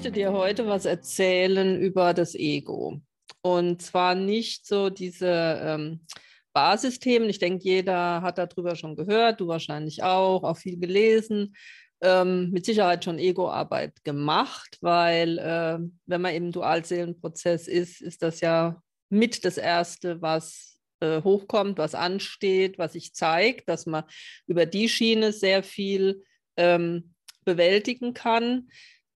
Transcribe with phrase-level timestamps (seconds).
[0.00, 3.02] möchte dir heute was erzählen über das Ego.
[3.42, 6.06] Und zwar nicht so diese ähm,
[6.54, 7.28] Basisthemen.
[7.28, 11.54] Ich denke, jeder hat darüber schon gehört, du wahrscheinlich auch, auch viel gelesen.
[12.00, 18.40] Ähm, mit Sicherheit schon Ego-Arbeit gemacht, weil äh, wenn man im Dualseelenprozess ist, ist das
[18.40, 24.04] ja mit das Erste, was äh, hochkommt, was ansteht, was sich zeigt, dass man
[24.46, 26.24] über die Schiene sehr viel
[26.56, 27.12] ähm,
[27.44, 28.70] bewältigen kann.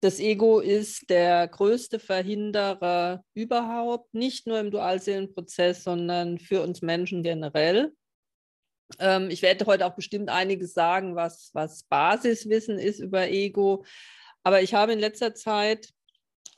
[0.02, 7.22] Das Ego ist der größte Verhinderer überhaupt, nicht nur im Dualseelenprozess, sondern für uns Menschen
[7.22, 7.92] generell.
[8.98, 13.84] Ähm, ich werde heute auch bestimmt einiges sagen, was, was Basiswissen ist über Ego.
[14.42, 15.90] Aber ich habe in letzter Zeit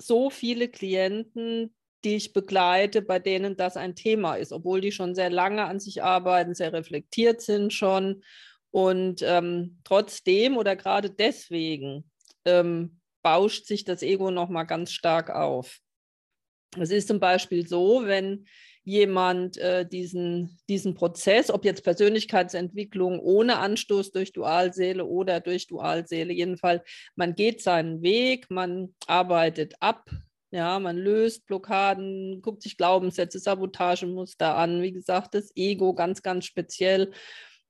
[0.00, 5.14] so viele Klienten, die ich begleite, bei denen das ein Thema ist, obwohl die schon
[5.14, 8.24] sehr lange an sich arbeiten, sehr reflektiert sind schon.
[8.70, 12.10] Und ähm, trotzdem oder gerade deswegen
[12.46, 15.78] ähm, bauscht sich das Ego nochmal ganz stark auf.
[16.78, 18.46] Es ist zum Beispiel so, wenn
[18.84, 26.34] jemand äh, diesen, diesen Prozess, ob jetzt Persönlichkeitsentwicklung ohne Anstoß durch Dualseele oder durch Dualseele,
[26.34, 26.82] jedenfalls,
[27.16, 30.10] man geht seinen Weg, man arbeitet ab,
[30.50, 36.44] ja, man löst Blockaden, guckt sich Glaubenssätze, Sabotagemuster an, wie gesagt, das Ego ganz, ganz
[36.44, 37.10] speziell.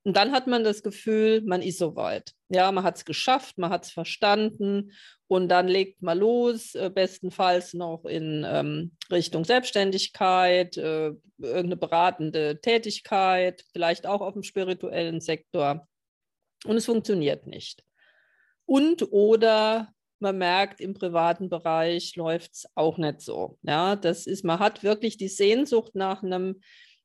[0.04, 2.32] Und dann hat man das Gefühl, man ist soweit.
[2.50, 4.92] Ja, man hat es geschafft, man hat es verstanden
[5.26, 12.60] und dann legt man los, äh, bestenfalls noch in ähm, Richtung Selbstständigkeit, äh, irgendeine beratende
[12.60, 15.88] Tätigkeit, vielleicht auch auf dem spirituellen Sektor.
[16.66, 17.82] Und es funktioniert nicht.
[18.66, 19.88] Und oder
[20.20, 23.58] man merkt, im privaten Bereich läuft es auch nicht so.
[23.62, 26.60] Ja, das ist, man hat wirklich die Sehnsucht nach einem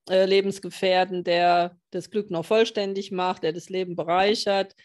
[0.09, 4.75] äh, Lebensgefährten, der das Glück noch vollständig macht, der das Leben bereichert.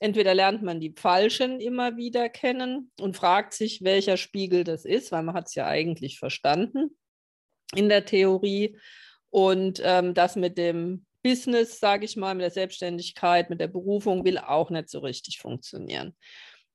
[0.00, 5.12] Entweder lernt man die Falschen immer wieder kennen und fragt sich, welcher Spiegel das ist,
[5.12, 6.96] weil man hat es ja eigentlich verstanden
[7.74, 8.76] in der Theorie.
[9.30, 14.24] Und ähm, das mit dem Business, sage ich mal, mit der Selbstständigkeit, mit der Berufung
[14.24, 16.16] will auch nicht so richtig funktionieren.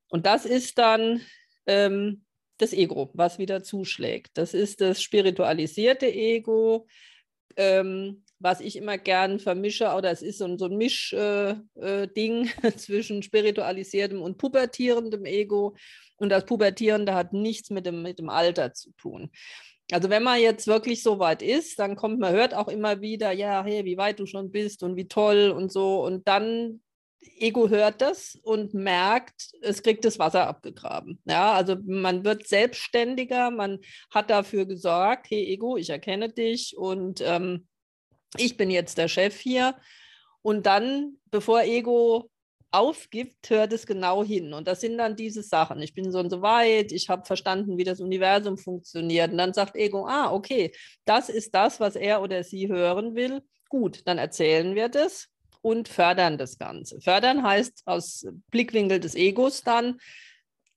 [0.08, 1.20] Und das ist dann
[1.66, 2.24] ähm,
[2.56, 4.30] das Ego, was wieder zuschlägt.
[4.34, 6.86] Das ist das spiritualisierte Ego,
[7.58, 11.18] ähm, was ich immer gern vermische, oder es ist so, so ein Mischding
[11.82, 15.76] äh, äh, zwischen spiritualisiertem und pubertierendem Ego.
[16.16, 19.30] Und das Pubertierende hat nichts mit dem, mit dem Alter zu tun.
[19.90, 23.32] Also wenn man jetzt wirklich so weit ist, dann kommt man, hört auch immer wieder,
[23.32, 26.04] ja, hey, wie weit du schon bist und wie toll und so.
[26.04, 26.80] Und dann
[27.20, 31.20] Ego hört das und merkt, es kriegt das Wasser abgegraben.
[31.24, 33.78] Ja, also man wird selbstständiger, man
[34.10, 37.66] hat dafür gesorgt, hey Ego, ich erkenne dich und ähm,
[38.36, 39.76] ich bin jetzt der Chef hier.
[40.42, 42.30] Und dann, bevor Ego
[42.70, 44.52] aufgibt, hört es genau hin.
[44.52, 45.80] Und das sind dann diese Sachen.
[45.80, 49.32] Ich bin so und so weit, ich habe verstanden, wie das Universum funktioniert.
[49.32, 50.72] Und dann sagt Ego, ah, okay,
[51.04, 53.42] das ist das, was er oder sie hören will.
[53.68, 55.28] Gut, dann erzählen wir das
[55.60, 57.00] und fördern das Ganze.
[57.00, 59.98] Fördern heißt aus Blickwinkel des Egos dann,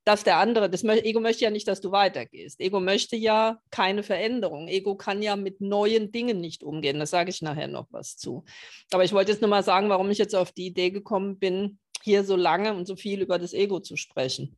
[0.04, 2.60] dass der andere, das Ego möchte ja nicht, dass du weitergehst.
[2.60, 4.68] Ego möchte ja keine Veränderung.
[4.68, 7.00] Ego kann ja mit neuen Dingen nicht umgehen.
[7.00, 8.44] Das sage ich nachher noch was zu.
[8.92, 11.78] Aber ich wollte jetzt nur mal sagen, warum ich jetzt auf die Idee gekommen bin,
[12.02, 14.58] hier so lange und so viel über das Ego zu sprechen.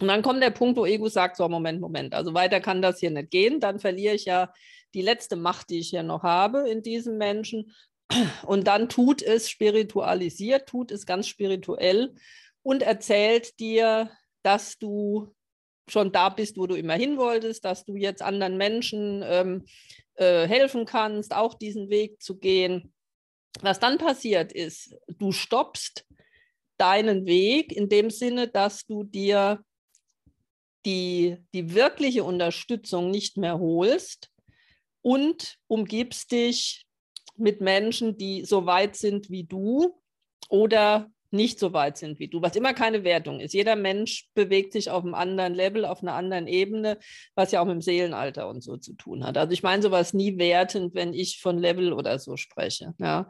[0.00, 3.00] Und dann kommt der Punkt, wo Ego sagt, so Moment, Moment, also weiter kann das
[3.00, 3.60] hier nicht gehen.
[3.60, 4.50] Dann verliere ich ja
[4.94, 7.72] die letzte Macht, die ich hier noch habe in diesem Menschen.
[8.44, 12.14] Und dann tut es spiritualisiert, tut es ganz spirituell
[12.62, 14.10] und erzählt dir,
[14.42, 15.32] dass du
[15.88, 19.64] schon da bist, wo du immer hin wolltest, dass du jetzt anderen Menschen ähm,
[20.14, 22.92] äh, helfen kannst, auch diesen Weg zu gehen.
[23.60, 26.06] Was dann passiert ist, du stoppst
[26.76, 29.64] deinen Weg in dem Sinne, dass du dir
[30.86, 34.30] die, die wirkliche Unterstützung nicht mehr holst
[35.02, 36.86] und umgibst dich
[37.40, 39.94] mit Menschen, die so weit sind wie du
[40.48, 43.54] oder nicht so weit sind wie du, was immer keine Wertung ist.
[43.54, 46.98] Jeder Mensch bewegt sich auf einem anderen Level, auf einer anderen Ebene,
[47.34, 49.38] was ja auch mit dem Seelenalter und so zu tun hat.
[49.38, 52.94] Also ich meine sowas nie wertend, wenn ich von Level oder so spreche.
[52.98, 53.28] Ja.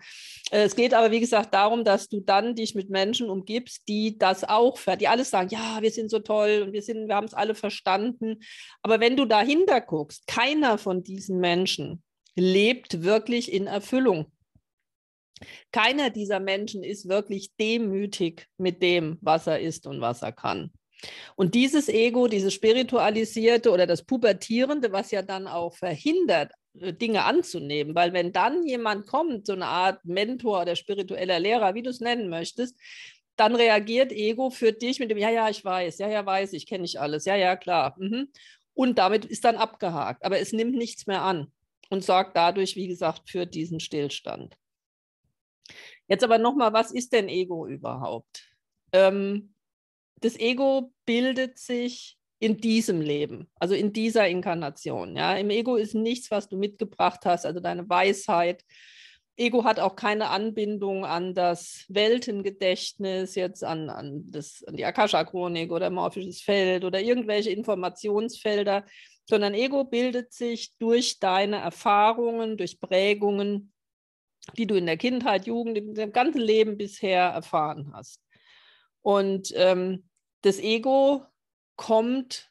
[0.50, 4.44] Es geht aber, wie gesagt, darum, dass du dann dich mit Menschen umgibst, die das
[4.44, 7.34] auch, die alles sagen, ja, wir sind so toll und wir, sind, wir haben es
[7.34, 8.40] alle verstanden.
[8.82, 12.02] Aber wenn du dahinter guckst, keiner von diesen Menschen
[12.34, 14.30] lebt wirklich in Erfüllung.
[15.72, 20.70] Keiner dieser Menschen ist wirklich demütig mit dem, was er ist und was er kann.
[21.34, 27.24] Und dieses Ego, dieses spiritualisierte oder das pubertierende, was ja dann auch verhindert, äh, Dinge
[27.24, 31.88] anzunehmen, weil wenn dann jemand kommt, so eine Art Mentor oder spiritueller Lehrer, wie du
[31.88, 32.78] es nennen möchtest,
[33.36, 36.66] dann reagiert Ego für dich mit dem, ja, ja, ich weiß, ja, ja, weiß ich,
[36.66, 37.96] kenne ich alles, ja, ja, klar.
[37.98, 38.28] Mhm.
[38.74, 40.24] Und damit ist dann abgehakt.
[40.24, 41.50] Aber es nimmt nichts mehr an
[41.90, 44.56] und sorgt dadurch, wie gesagt, für diesen Stillstand.
[46.08, 48.48] Jetzt aber nochmal, was ist denn Ego überhaupt?
[48.92, 49.54] Ähm,
[50.20, 55.16] das Ego bildet sich in diesem Leben, also in dieser Inkarnation.
[55.16, 55.36] Ja?
[55.36, 58.64] Im Ego ist nichts, was du mitgebracht hast, also deine Weisheit.
[59.40, 65.72] Ego hat auch keine Anbindung an das Weltengedächtnis, jetzt an, an, das, an die Akasha-Chronik
[65.72, 68.84] oder morphisches Feld oder irgendwelche Informationsfelder,
[69.24, 73.72] sondern Ego bildet sich durch deine Erfahrungen, durch Prägungen,
[74.58, 78.20] die du in der Kindheit, Jugend, im ganzen Leben bisher erfahren hast.
[79.00, 80.04] Und ähm,
[80.42, 81.24] das Ego
[81.76, 82.49] kommt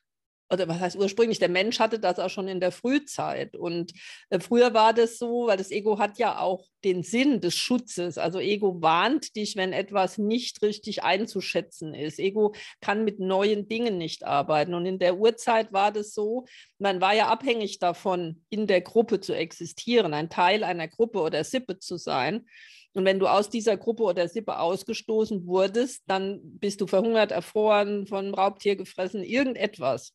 [0.51, 3.55] oder was heißt ursprünglich, der Mensch hatte das auch schon in der Frühzeit.
[3.55, 3.93] Und
[4.29, 8.17] äh, früher war das so, weil das Ego hat ja auch den Sinn des Schutzes.
[8.17, 12.19] Also Ego warnt dich, wenn etwas nicht richtig einzuschätzen ist.
[12.19, 14.73] Ego kann mit neuen Dingen nicht arbeiten.
[14.73, 16.45] Und in der Urzeit war das so,
[16.79, 21.43] man war ja abhängig davon, in der Gruppe zu existieren, ein Teil einer Gruppe oder
[21.43, 22.45] Sippe zu sein.
[22.93, 28.07] Und wenn du aus dieser Gruppe oder Sippe ausgestoßen wurdest, dann bist du verhungert, erfroren,
[28.07, 30.13] von Raubtier gefressen, irgendetwas.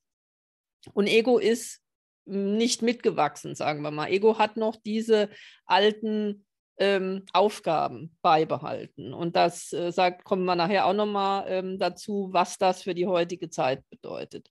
[0.93, 1.81] Und Ego ist
[2.27, 4.11] nicht mitgewachsen, sagen wir mal.
[4.11, 5.29] Ego hat noch diese
[5.67, 6.45] alten
[6.79, 9.15] ähm, Aufgaben beibehalten.
[9.15, 13.07] Und das äh, sagt, kommen wir nachher auch nochmal ähm, dazu, was das für die
[13.07, 14.51] heutige Zeit bedeutet.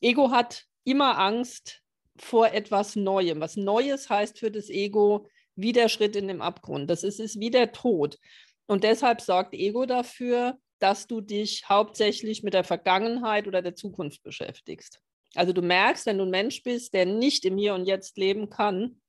[0.00, 1.80] Ego hat immer Angst
[2.16, 3.40] vor etwas Neuem.
[3.40, 6.90] Was Neues heißt für das Ego, wie der Schritt in den Abgrund.
[6.90, 8.18] Das ist, ist wie der Tod.
[8.66, 14.22] Und deshalb sorgt Ego dafür, dass du dich hauptsächlich mit der Vergangenheit oder der Zukunft
[14.22, 15.00] beschäftigst.
[15.34, 18.50] Also du merkst, wenn du ein Mensch bist, der nicht im Hier und Jetzt leben
[18.50, 19.00] kann,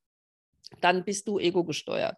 [0.82, 2.18] dann bist du ego gesteuert.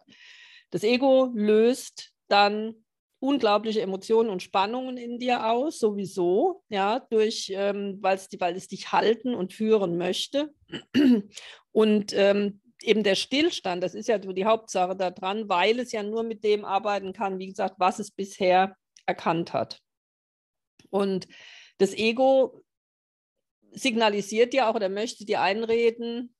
[0.70, 2.74] Das Ego löst dann
[3.20, 9.34] unglaubliche Emotionen und Spannungen in dir aus, sowieso, ja, durch, ähm, weil es dich halten
[9.34, 10.54] und führen möchte.
[11.72, 16.22] Und ähm, eben der Stillstand, das ist ja die Hauptsache daran, weil es ja nur
[16.22, 18.76] mit dem arbeiten kann, wie gesagt, was es bisher
[19.06, 19.80] erkannt hat.
[20.90, 21.28] Und
[21.78, 22.62] das Ego
[23.72, 26.34] signalisiert ja auch oder möchte dir einreden,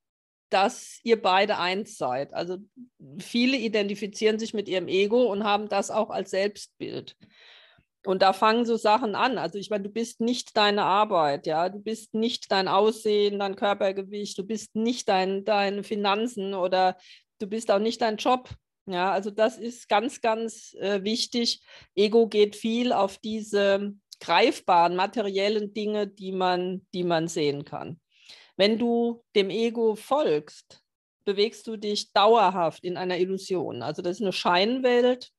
[0.50, 2.32] dass ihr beide eins seid.
[2.32, 2.58] Also
[3.18, 7.16] viele identifizieren sich mit ihrem Ego und haben das auch als Selbstbild.
[8.06, 9.38] Und da fangen so Sachen an.
[9.38, 13.56] Also ich meine, du bist nicht deine Arbeit, ja, du bist nicht dein Aussehen, dein
[13.56, 16.96] Körpergewicht, du bist nicht dein, deine Finanzen oder
[17.38, 18.48] du bist auch nicht dein Job.
[18.86, 21.60] Ja, also das ist ganz, ganz äh, wichtig.
[21.94, 28.00] Ego geht viel auf diese greifbaren, materiellen Dinge, die man, die man sehen kann.
[28.56, 30.82] Wenn du dem Ego folgst,
[31.24, 33.82] bewegst du dich dauerhaft in einer Illusion.
[33.82, 35.30] Also das ist eine Scheinwelt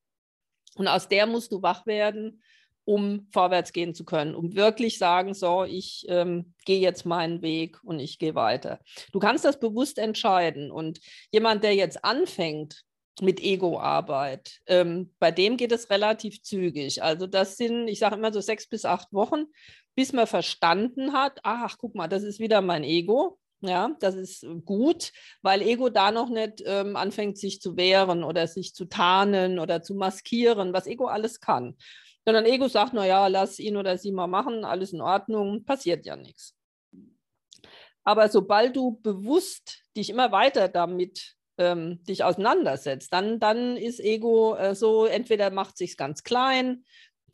[0.75, 2.41] und aus der musst du wach werden
[2.89, 7.77] um vorwärts gehen zu können, um wirklich sagen, so, ich ähm, gehe jetzt meinen Weg
[7.83, 8.79] und ich gehe weiter.
[9.11, 10.99] Du kannst das bewusst entscheiden und
[11.31, 12.81] jemand, der jetzt anfängt
[13.21, 17.03] mit Ego-Arbeit, ähm, bei dem geht es relativ zügig.
[17.03, 19.45] Also das sind, ich sage immer so sechs bis acht Wochen,
[19.95, 23.39] bis man verstanden hat, ach, guck mal, das ist wieder mein Ego.
[23.61, 25.11] Ja, das ist gut,
[25.41, 29.81] weil Ego da noch nicht ähm, anfängt, sich zu wehren oder sich zu tarnen oder
[29.81, 31.75] zu maskieren, was Ego alles kann
[32.25, 36.15] sondern Ego sagt, naja, lass ihn oder sie mal machen, alles in Ordnung, passiert ja
[36.15, 36.55] nichts.
[38.03, 44.55] Aber sobald du bewusst dich immer weiter damit ähm, dich auseinandersetzt, dann, dann ist Ego
[44.55, 46.85] äh, so, entweder macht sich ganz klein,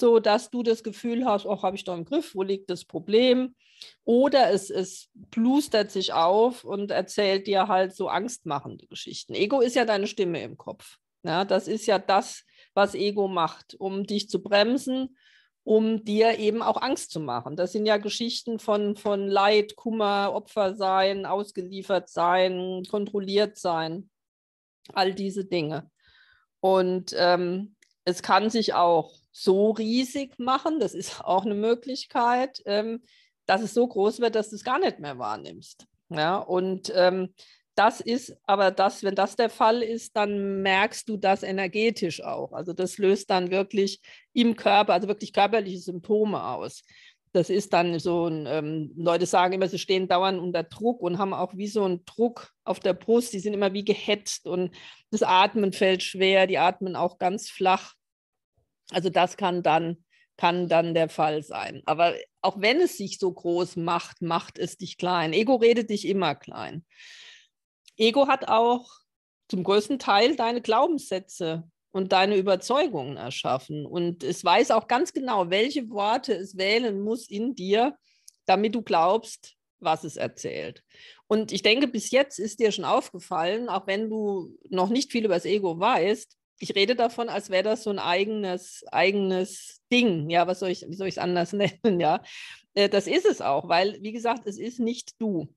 [0.01, 2.83] so dass du das Gefühl hast, oh, habe ich doch im Griff, wo liegt das
[2.83, 3.55] Problem?
[4.03, 9.35] Oder es, es plustert sich auf und erzählt dir halt so angstmachende Geschichten.
[9.35, 10.97] Ego ist ja deine Stimme im Kopf.
[11.23, 15.17] Ja, das ist ja das, was Ego macht, um dich zu bremsen,
[15.63, 17.55] um dir eben auch Angst zu machen.
[17.55, 24.09] Das sind ja Geschichten von, von Leid, Kummer, Opfer sein, ausgeliefert sein, kontrolliert sein,
[24.93, 25.89] all diese Dinge.
[26.59, 27.75] Und ähm,
[28.05, 33.03] es kann sich auch so riesig machen, das ist auch eine Möglichkeit, ähm,
[33.45, 35.85] dass es so groß wird, dass du es gar nicht mehr wahrnimmst.
[36.09, 37.33] Ja, und ähm,
[37.75, 42.53] das ist aber das, wenn das der Fall ist, dann merkst du das energetisch auch.
[42.53, 43.99] Also das löst dann wirklich
[44.33, 46.83] im Körper, also wirklich körperliche Symptome aus.
[47.35, 51.17] Das ist dann so ein, ähm, Leute sagen immer, sie stehen dauernd unter Druck und
[51.17, 53.33] haben auch wie so einen Druck auf der Brust.
[53.33, 54.73] Die sind immer wie gehetzt und
[55.11, 57.93] das Atmen fällt schwer, die atmen auch ganz flach.
[58.91, 60.05] Also das kann dann,
[60.37, 61.81] kann dann der Fall sein.
[61.85, 65.33] Aber auch wenn es sich so groß macht, macht es dich klein.
[65.33, 66.85] Ego redet dich immer klein.
[67.97, 68.89] Ego hat auch
[69.49, 73.85] zum größten Teil deine Glaubenssätze und deine Überzeugungen erschaffen.
[73.85, 77.97] Und es weiß auch ganz genau, welche Worte es wählen muss in dir,
[78.45, 80.83] damit du glaubst, was es erzählt.
[81.27, 85.23] Und ich denke, bis jetzt ist dir schon aufgefallen, auch wenn du noch nicht viel
[85.23, 90.29] über das Ego weißt, ich rede davon, als wäre das so ein eigenes, eigenes Ding.
[90.29, 92.01] Ja, was soll ich, wie soll ich es anders nennen?
[92.01, 92.21] Ja,
[92.73, 95.47] äh, das ist es auch, weil, wie gesagt, es ist nicht du.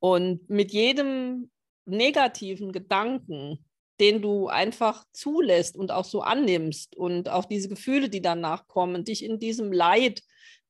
[0.00, 1.48] Und mit jedem
[1.84, 3.64] negativen Gedanken,
[4.00, 9.04] den du einfach zulässt und auch so annimmst und auch diese Gefühle, die danach kommen,
[9.04, 10.22] dich in diesem Leid,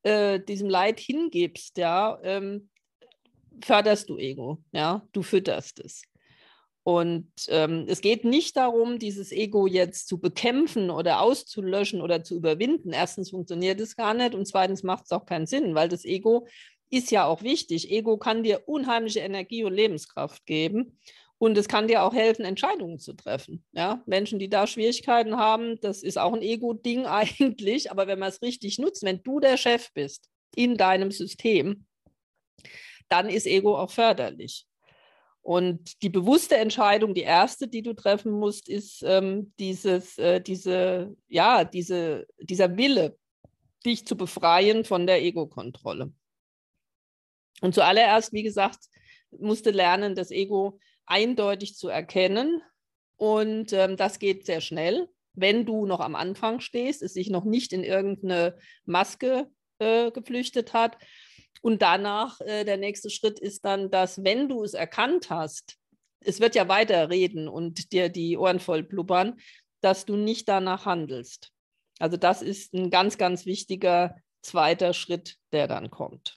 [0.03, 2.69] äh, diesem Leid hingibst, ja, ähm,
[3.63, 6.03] förderst du Ego, ja, du fütterst es.
[6.85, 12.37] Und ähm, es geht nicht darum, dieses Ego jetzt zu bekämpfen oder auszulöschen oder zu
[12.37, 12.93] überwinden.
[12.93, 16.47] Erstens funktioniert es gar nicht und zweitens macht es auch keinen Sinn, weil das Ego
[16.89, 17.91] ist ja auch wichtig.
[17.91, 21.01] Ego kann dir unheimliche Energie und Lebenskraft geben.
[21.39, 23.65] Und es kann dir auch helfen, Entscheidungen zu treffen.
[23.73, 24.03] Ja?
[24.07, 27.91] Menschen, die da Schwierigkeiten haben, das ist auch ein Ego-Ding eigentlich.
[27.91, 31.87] Aber wenn man es richtig nutzt, wenn du der Chef bist in deinem System,
[33.09, 34.67] dann ist Ego auch förderlich.
[35.43, 41.15] Und die bewusste Entscheidung, die erste, die du treffen musst, ist ähm, dieses, äh, diese,
[41.29, 43.17] ja, diese, dieser Wille,
[43.85, 46.13] dich zu befreien von der Ego-Kontrolle.
[47.61, 48.87] Und zuallererst, wie gesagt,
[49.31, 52.63] musste lernen, das Ego eindeutig zu erkennen.
[53.17, 57.45] Und ähm, das geht sehr schnell, wenn du noch am Anfang stehst, es sich noch
[57.45, 60.99] nicht in irgendeine Maske äh, geflüchtet hat.
[61.63, 65.77] Und danach, äh, der nächste Schritt ist dann, dass wenn du es erkannt hast,
[66.21, 69.37] es wird ja weiter reden und dir die Ohren voll blubbern,
[69.81, 71.53] dass du nicht danach handelst.
[71.99, 76.37] Also das ist ein ganz, ganz wichtiger zweiter Schritt, der dann kommt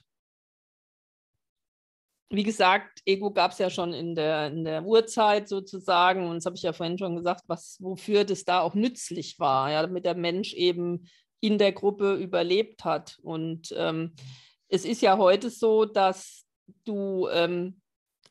[2.32, 6.28] wie gesagt, Ego gab es ja schon in der, in der Urzeit sozusagen.
[6.28, 9.70] Und das habe ich ja vorhin schon gesagt, was, wofür das da auch nützlich war,
[9.70, 11.08] ja, damit der Mensch eben
[11.40, 13.18] in der Gruppe überlebt hat.
[13.22, 14.14] Und ähm,
[14.68, 16.46] es ist ja heute so, dass
[16.84, 17.80] du ähm,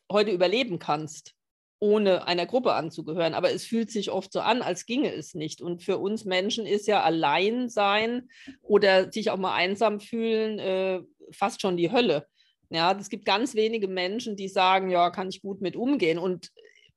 [0.10, 1.34] heute überleben kannst,
[1.80, 3.34] ohne einer Gruppe anzugehören.
[3.34, 5.62] Aber es fühlt sich oft so an, als ginge es nicht.
[5.62, 8.30] Und für uns Menschen ist ja allein sein
[8.62, 11.02] oder sich auch mal einsam fühlen äh,
[11.32, 12.26] fast schon die Hölle.
[12.70, 16.20] Ja, es gibt ganz wenige Menschen, die sagen, ja, kann ich gut mit umgehen.
[16.20, 16.52] Und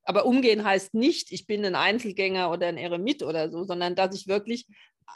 [0.04, 4.14] aber umgehen heißt nicht, ich bin ein Einzelgänger oder ein Eremit oder so, sondern dass
[4.14, 4.66] ich wirklich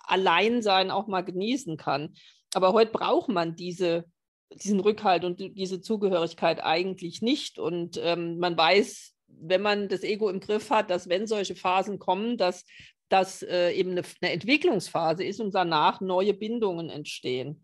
[0.04, 2.14] Alleinsein auch mal genießen kann.
[2.54, 4.04] Aber heute braucht man diese,
[4.50, 7.58] diesen Rückhalt und diese Zugehörigkeit eigentlich nicht.
[7.58, 11.98] Und ähm, man weiß, wenn man das Ego im Griff hat, dass wenn solche Phasen
[11.98, 12.64] kommen, dass
[13.08, 17.62] das äh, eben eine, eine Entwicklungsphase ist und danach neue Bindungen entstehen.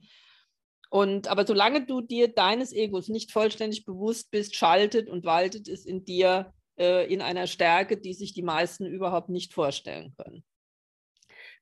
[0.92, 5.86] Und aber solange du dir deines Egos nicht vollständig bewusst bist, schaltet und waltet es
[5.86, 10.44] in dir äh, in einer Stärke, die sich die meisten überhaupt nicht vorstellen können.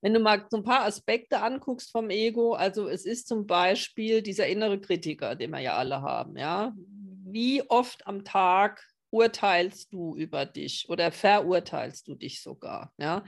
[0.01, 4.21] Wenn du mal so ein paar Aspekte anguckst vom Ego, also es ist zum Beispiel
[4.21, 6.75] dieser innere Kritiker, den wir ja alle haben, ja.
[6.77, 13.25] Wie oft am Tag urteilst du über dich oder verurteilst du dich sogar, ja?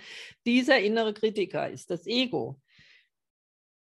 [0.46, 2.60] Dieser innere Kritiker ist das Ego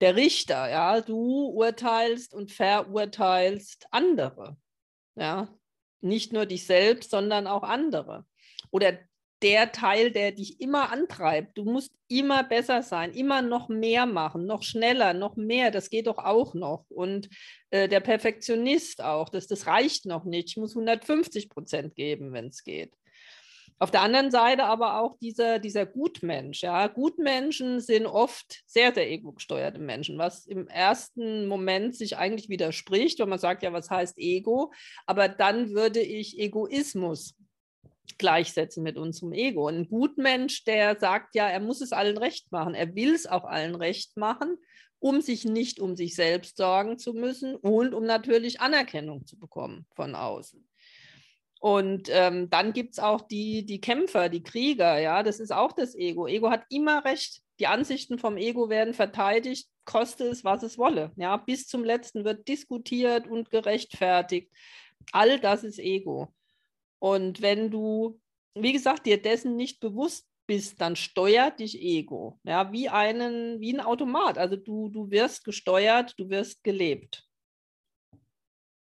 [0.00, 4.56] der Richter, ja, du urteilst und verurteilst andere,
[5.14, 5.48] ja,
[6.00, 8.24] nicht nur dich selbst, sondern auch andere.
[8.70, 8.98] Oder
[9.42, 11.56] der Teil, der dich immer antreibt.
[11.56, 15.70] Du musst immer besser sein, immer noch mehr machen, noch schneller, noch mehr.
[15.70, 16.84] Das geht doch auch noch.
[16.90, 17.28] Und
[17.70, 20.50] äh, der Perfektionist auch, das, das reicht noch nicht.
[20.50, 22.94] Ich muss 150 Prozent geben, wenn es geht.
[23.82, 26.62] Auf der anderen Seite aber auch dieser, dieser Gutmensch.
[26.62, 26.86] Ja.
[26.86, 33.30] Gutmenschen sind oft sehr, sehr ego-gesteuerte Menschen, was im ersten Moment sich eigentlich widerspricht, wenn
[33.30, 34.70] man sagt, ja, was heißt Ego?
[35.06, 37.34] Aber dann würde ich Egoismus
[38.18, 39.66] gleichsetzen mit unserem Ego.
[39.68, 43.44] Ein Gutmensch, der sagt ja, er muss es allen recht machen, er will es auch
[43.44, 44.58] allen recht machen,
[44.98, 49.86] um sich nicht um sich selbst sorgen zu müssen und um natürlich Anerkennung zu bekommen
[49.94, 50.69] von außen.
[51.60, 55.72] Und ähm, dann gibt es auch die, die Kämpfer, die Krieger, ja, das ist auch
[55.72, 56.26] das Ego.
[56.26, 57.42] Ego hat immer recht.
[57.58, 61.12] Die Ansichten vom Ego werden verteidigt, koste es, was es wolle.
[61.16, 64.50] Ja, bis zum letzten wird diskutiert und gerechtfertigt.
[65.12, 66.32] All das ist Ego.
[66.98, 68.18] Und wenn du,
[68.54, 72.40] wie gesagt, dir dessen nicht bewusst bist, dann steuert dich Ego.
[72.42, 74.38] Ja, wie, einen, wie ein Automat.
[74.38, 77.29] Also du, du wirst gesteuert, du wirst gelebt.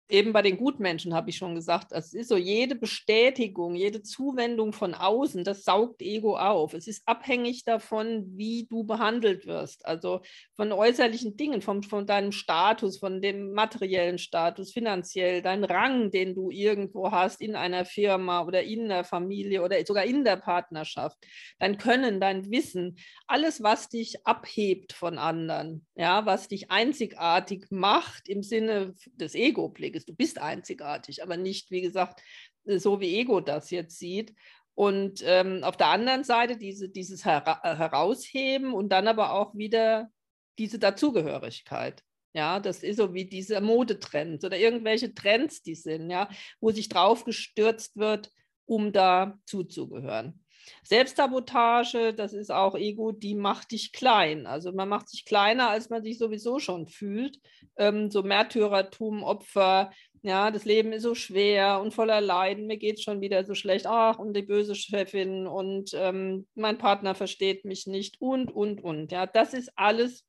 [0.09, 4.73] Eben bei den Gutmenschen habe ich schon gesagt, es ist so, jede Bestätigung, jede Zuwendung
[4.73, 6.73] von außen, das saugt Ego auf.
[6.73, 9.85] Es ist abhängig davon, wie du behandelt wirst.
[9.85, 10.21] Also
[10.55, 16.35] von äußerlichen Dingen, vom, von deinem Status, von dem materiellen Status, finanziell, dein Rang, den
[16.35, 21.17] du irgendwo hast in einer Firma oder in der Familie oder sogar in der Partnerschaft,
[21.59, 28.27] dein Können, dein Wissen, alles, was dich abhebt von anderen, ja, was dich einzigartig macht
[28.27, 30.09] im Sinne des Ego-Blicks ist.
[30.09, 32.21] Du bist einzigartig, aber nicht, wie gesagt,
[32.65, 34.33] so wie Ego das jetzt sieht.
[34.75, 40.09] Und ähm, auf der anderen Seite diese, dieses Her Herausheben und dann aber auch wieder
[40.57, 42.03] diese Dazugehörigkeit.
[42.35, 46.89] Ja, das ist so wie diese Modetrends oder irgendwelche Trends, die sind, ja, wo sich
[46.89, 48.31] drauf gestürzt wird,
[48.65, 50.42] um da zuzugehören.
[50.83, 54.45] Selbstsabotage, das ist auch Ego, die macht dich klein.
[54.45, 57.39] Also man macht sich kleiner, als man sich sowieso schon fühlt.
[57.77, 59.91] Ähm, so Märtyrertum, Opfer,
[60.23, 63.55] ja, das Leben ist so schwer und voller Leiden, mir geht es schon wieder so
[63.55, 68.81] schlecht, ach, und die böse Chefin und ähm, mein Partner versteht mich nicht und, und,
[68.81, 69.11] und.
[69.11, 70.25] Ja, das ist alles,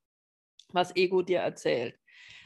[0.69, 1.95] was Ego dir erzählt.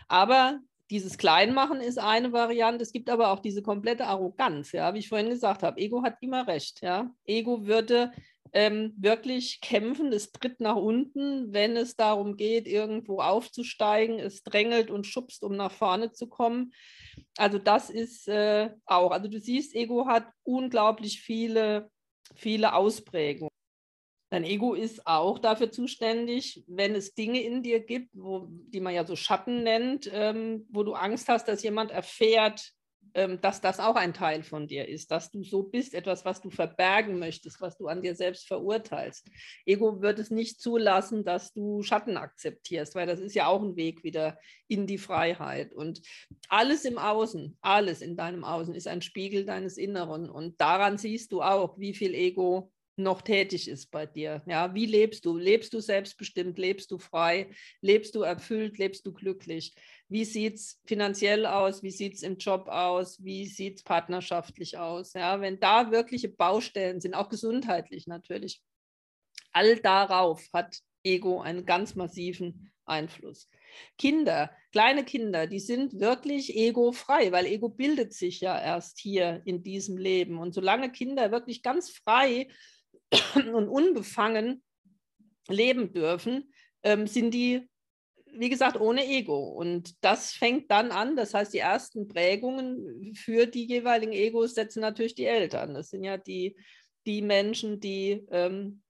[0.08, 2.82] Aber dieses Kleinmachen ist eine Variante.
[2.82, 5.80] Es gibt aber auch diese komplette Arroganz, ja, wie ich vorhin gesagt habe.
[5.80, 7.10] Ego hat immer recht, ja.
[7.24, 8.12] Ego würde
[8.52, 14.18] ähm, wirklich kämpfen, es tritt nach unten, wenn es darum geht, irgendwo aufzusteigen.
[14.18, 16.72] Es drängelt und schubst, um nach vorne zu kommen.
[17.36, 21.90] Also das ist äh, auch, also du siehst, Ego hat unglaublich viele,
[22.34, 23.57] viele Ausprägungen.
[24.30, 28.94] Dein Ego ist auch dafür zuständig, wenn es Dinge in dir gibt, wo, die man
[28.94, 32.74] ja so Schatten nennt, ähm, wo du Angst hast, dass jemand erfährt,
[33.14, 36.42] ähm, dass das auch ein Teil von dir ist, dass du so bist, etwas, was
[36.42, 39.28] du verbergen möchtest, was du an dir selbst verurteilst.
[39.64, 43.76] Ego wird es nicht zulassen, dass du Schatten akzeptierst, weil das ist ja auch ein
[43.76, 45.72] Weg wieder in die Freiheit.
[45.72, 46.02] Und
[46.48, 50.28] alles im Außen, alles in deinem Außen ist ein Spiegel deines Inneren.
[50.28, 54.42] Und daran siehst du auch, wie viel Ego noch tätig ist bei dir.
[54.46, 55.36] Ja, wie lebst du?
[55.36, 56.58] Lebst du selbstbestimmt?
[56.58, 57.50] Lebst du frei?
[57.80, 58.78] Lebst du erfüllt?
[58.78, 59.74] Lebst du glücklich?
[60.08, 61.82] Wie sieht es finanziell aus?
[61.82, 63.22] Wie sieht es im Job aus?
[63.22, 65.12] Wie sieht es partnerschaftlich aus?
[65.12, 68.62] Ja, wenn da wirkliche Baustellen sind, auch gesundheitlich natürlich,
[69.52, 73.48] all darauf hat Ego einen ganz massiven Einfluss.
[73.98, 79.62] Kinder, kleine Kinder, die sind wirklich egofrei, weil Ego bildet sich ja erst hier in
[79.62, 80.38] diesem Leben.
[80.38, 82.48] Und solange Kinder wirklich ganz frei
[83.34, 84.62] und unbefangen
[85.48, 87.68] leben dürfen, ähm, sind die,
[88.32, 89.48] wie gesagt, ohne Ego.
[89.48, 94.80] Und das fängt dann an, das heißt, die ersten Prägungen für die jeweiligen Egos setzen
[94.80, 95.74] natürlich die Eltern.
[95.74, 96.56] Das sind ja die,
[97.06, 98.82] die Menschen, die, ähm,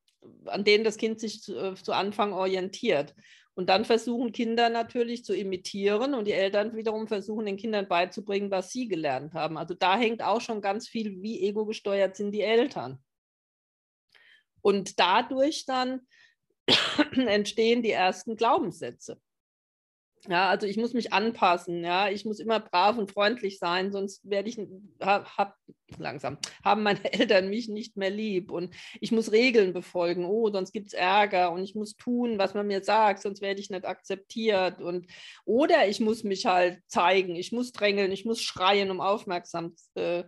[0.47, 3.15] an denen das Kind sich zu, äh, zu Anfang orientiert.
[3.55, 8.53] Und dann versuchen Kinder natürlich zu imitieren und die Eltern wiederum versuchen den Kindern beizubringen,
[8.53, 9.59] was sie gelernt haben.
[9.59, 13.03] Also da hängt auch schon ganz viel, wie ego gesteuert sind die Eltern.
[14.62, 16.01] Und dadurch dann
[17.12, 19.21] entstehen die ersten Glaubenssätze.
[20.27, 24.29] Ja, also ich muss mich anpassen, ja, ich muss immer brav und freundlich sein, sonst
[24.29, 24.59] werde ich
[25.01, 25.57] hab,
[25.97, 28.51] langsam haben meine Eltern mich nicht mehr lieb.
[28.51, 31.53] Und ich muss Regeln befolgen, oh, sonst gibt es Ärger.
[31.53, 34.81] Und ich muss tun, was man mir sagt, sonst werde ich nicht akzeptiert.
[34.81, 35.07] Und
[35.44, 40.25] oder ich muss mich halt zeigen, ich muss drängeln, ich muss schreien, um aufmerksam äh,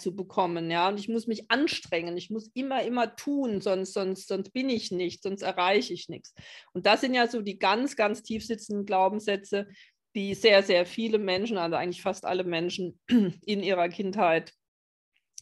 [0.00, 0.88] zu bekommen, ja.
[0.88, 4.90] Und ich muss mich anstrengen, ich muss immer, immer tun, sonst, sonst, sonst bin ich
[4.90, 6.34] nicht, sonst erreiche ich nichts.
[6.72, 9.68] Und das sind ja so die ganz, ganz tief sitzenden Glaubenssätze,
[10.14, 14.52] die sehr, sehr viele Menschen, also eigentlich fast alle Menschen in ihrer Kindheit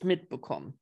[0.03, 0.79] mitbekommen.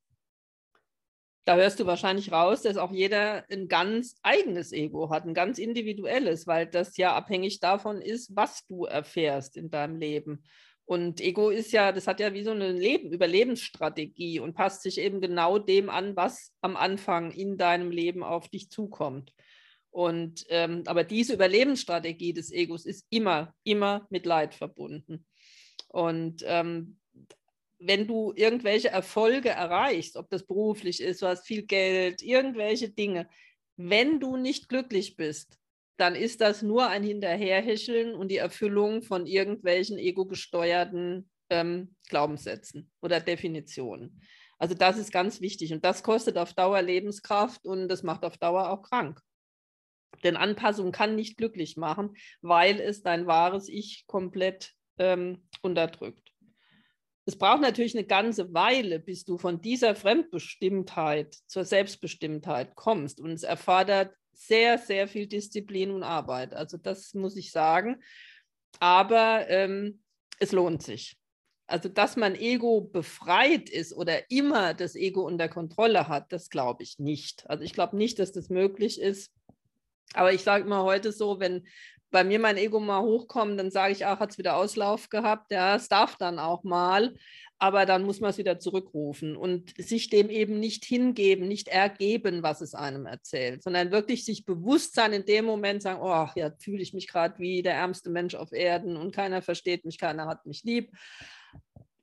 [1.45, 5.59] Da hörst du wahrscheinlich raus, dass auch jeder ein ganz eigenes Ego hat, ein ganz
[5.59, 10.43] individuelles, weil das ja abhängig davon ist, was du erfährst in deinem Leben.
[10.85, 14.97] Und Ego ist ja, das hat ja wie so eine Leben, Überlebensstrategie und passt sich
[14.97, 19.33] eben genau dem an, was am Anfang in deinem Leben auf dich zukommt.
[19.91, 25.25] Und ähm, aber diese Überlebensstrategie des Egos ist immer, immer mit Leid verbunden.
[25.87, 26.97] Und ähm,
[27.79, 33.29] wenn du irgendwelche Erfolge erreichst, ob das beruflich ist, du hast viel Geld, irgendwelche Dinge,
[33.77, 35.59] wenn du nicht glücklich bist,
[35.97, 43.19] dann ist das nur ein Hinterherhecheln und die Erfüllung von irgendwelchen ego-gesteuerten ähm, Glaubenssätzen oder
[43.19, 44.21] Definitionen.
[44.57, 48.37] Also das ist ganz wichtig und das kostet auf Dauer Lebenskraft und das macht auf
[48.37, 49.19] Dauer auch krank.
[50.23, 56.31] Denn Anpassung kann nicht glücklich machen, weil es dein wahres Ich komplett ähm, unterdrückt.
[57.25, 63.21] Es braucht natürlich eine ganze Weile, bis du von dieser Fremdbestimmtheit zur Selbstbestimmtheit kommst.
[63.21, 66.53] Und es erfordert sehr, sehr viel Disziplin und Arbeit.
[66.53, 68.01] Also das muss ich sagen.
[68.79, 70.01] Aber ähm,
[70.39, 71.17] es lohnt sich.
[71.65, 76.83] Also, dass man Ego befreit ist oder immer das Ego unter Kontrolle hat, das glaube
[76.83, 77.49] ich nicht.
[77.49, 79.31] Also, ich glaube nicht, dass das möglich ist.
[80.13, 81.65] Aber ich sage immer heute so, wenn
[82.11, 85.51] bei mir mein Ego mal hochkommt, dann sage ich, ach, hat es wieder Auslauf gehabt.
[85.51, 87.15] Ja, es darf dann auch mal,
[87.63, 92.43] aber dann muss man es wieder zurückrufen und sich dem eben nicht hingeben, nicht ergeben,
[92.43, 96.51] was es einem erzählt, sondern wirklich sich bewusst sein in dem Moment sagen, oh, ja,
[96.59, 100.25] fühle ich mich gerade wie der ärmste Mensch auf Erden und keiner versteht mich, keiner
[100.25, 100.91] hat mich lieb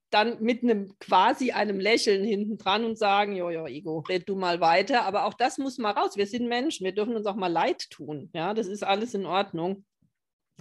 [0.08, 4.36] dann mit einem quasi einem Lächeln hinten dran und sagen, jo, jo, Ego, red du
[4.36, 5.04] mal weiter.
[5.04, 6.16] Aber auch das muss mal raus.
[6.16, 8.28] Wir sind Menschen, wir dürfen uns auch mal leid tun.
[8.32, 9.84] Ja, das ist alles in Ordnung.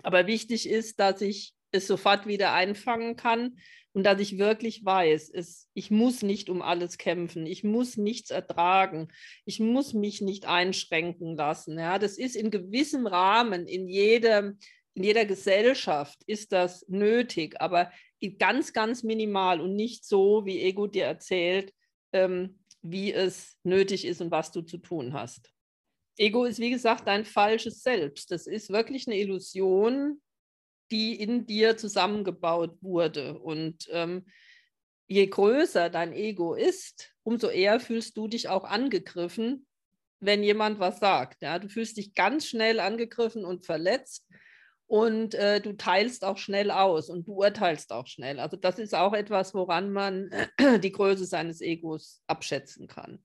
[0.04, 3.58] Aber wichtig ist, dass ich es sofort wieder einfangen kann
[3.94, 8.30] und dass ich wirklich weiß, es, ich muss nicht um alles kämpfen, ich muss nichts
[8.30, 9.08] ertragen,
[9.46, 11.78] ich muss mich nicht einschränken lassen.
[11.80, 14.60] Ja, das ist in gewissem Rahmen, in jedem,
[14.94, 17.92] in jeder Gesellschaft ist das nötig, aber
[18.38, 21.74] ganz, ganz minimal und nicht so, wie Ego dir erzählt,
[22.14, 25.52] ähm, wie es nötig ist und was du zu tun hast.
[26.18, 28.32] Ego ist, wie gesagt, dein falsches Selbst.
[28.32, 30.22] Das ist wirklich eine Illusion,
[30.92, 33.40] die in dir zusammengebaut wurde.
[33.40, 34.26] Und ähm,
[35.08, 39.68] je größer dein Ego ist, umso eher fühlst du dich auch angegriffen,
[40.20, 41.42] wenn jemand was sagt.
[41.42, 41.60] Ja?
[41.60, 44.26] Du fühlst dich ganz schnell angegriffen und verletzt
[44.88, 48.40] und äh, du teilst auch schnell aus und du urteilst auch schnell.
[48.40, 50.32] Also das ist auch etwas, woran man
[50.84, 53.24] die Größe seines Egos abschätzen kann.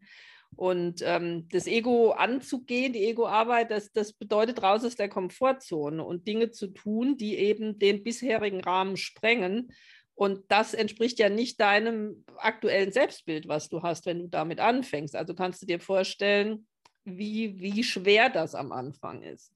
[0.57, 6.27] Und ähm, das Ego anzugehen, die Ego-Arbeit, das, das bedeutet raus aus der Komfortzone und
[6.27, 9.73] Dinge zu tun, die eben den bisherigen Rahmen sprengen.
[10.15, 15.17] Und das entspricht ja nicht deinem aktuellen Selbstbild, was du hast, wenn du damit anfängst.
[15.17, 16.67] Also kannst du dir vorstellen,
[17.05, 19.53] wie, wie schwer das am Anfang ist.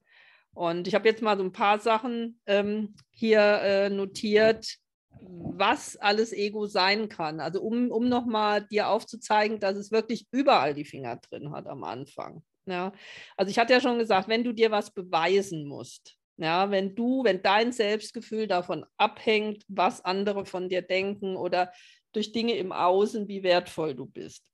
[0.53, 4.79] Und ich habe jetzt mal so ein paar Sachen ähm, hier äh, notiert,
[5.20, 7.40] was alles Ego sein kann.
[7.40, 11.85] Also um, um nochmal dir aufzuzeigen, dass es wirklich überall die Finger drin hat am
[11.85, 12.42] Anfang.
[12.66, 12.92] Ja,
[13.37, 17.24] also ich hatte ja schon gesagt, wenn du dir was beweisen musst, ja, wenn du,
[17.24, 21.72] wenn dein Selbstgefühl davon abhängt, was andere von dir denken oder
[22.12, 24.44] durch Dinge im Außen, wie wertvoll du bist,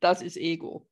[0.00, 0.88] das ist Ego.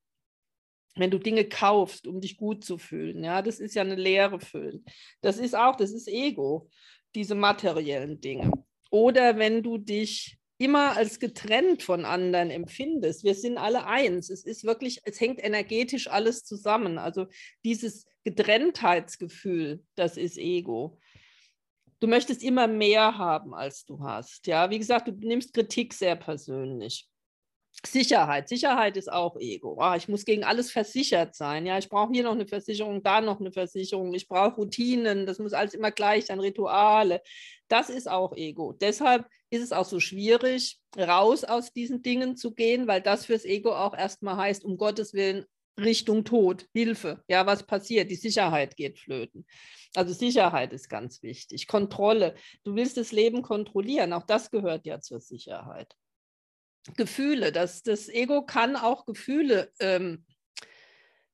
[0.97, 4.41] Wenn du Dinge kaufst, um dich gut zu fühlen, ja, das ist ja eine Leere
[4.41, 4.85] füllen.
[5.21, 6.71] Das ist auch, das ist Ego,
[7.15, 8.51] diese materiellen Dinge.
[8.97, 13.25] Oder wenn du dich immer als getrennt von anderen empfindest.
[13.25, 14.31] Wir sind alle eins.
[14.31, 16.97] Es ist wirklich, es hängt energetisch alles zusammen.
[16.97, 17.27] Also
[17.63, 20.99] dieses Getrenntheitsgefühl, das ist Ego.
[22.01, 24.47] Du möchtest immer mehr haben, als du hast.
[24.47, 27.07] Ja, wie gesagt, du nimmst Kritik sehr persönlich.
[27.85, 28.49] Sicherheit.
[28.49, 29.77] Sicherheit ist auch Ego.
[29.81, 31.67] Oh, ich muss gegen alles versichert sein.
[31.67, 34.15] Ja, ich brauche hier noch eine Versicherung, da noch eine Versicherung.
[34.15, 35.27] Ich brauche Routinen.
[35.27, 37.23] Das muss alles immer gleich sein, Rituale.
[37.69, 38.73] Das ist auch Ego.
[38.73, 43.45] Deshalb ist es auch so schwierig, raus aus diesen Dingen zu gehen, weil das fürs
[43.45, 45.45] Ego auch erstmal heißt, um Gottes Willen,
[45.79, 47.23] Richtung Tod, Hilfe.
[47.29, 48.11] Ja, was passiert?
[48.11, 49.47] Die Sicherheit geht flöten.
[49.95, 51.67] Also Sicherheit ist ganz wichtig.
[51.67, 52.35] Kontrolle.
[52.65, 54.13] Du willst das Leben kontrollieren.
[54.13, 55.95] Auch das gehört ja zur Sicherheit.
[56.95, 57.53] Gefühle.
[57.53, 60.26] Das, das Ego kann auch Gefühle ähm,